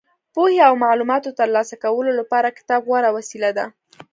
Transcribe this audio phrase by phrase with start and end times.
[0.33, 3.65] پوهې او معلوماتو ترلاسه کولو لپاره کتاب غوره وسیله ده.